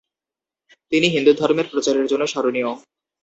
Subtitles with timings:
[0.91, 2.69] তিনি হিন্দু ধর্মের প্রচারের জন্য স্মরণীয়।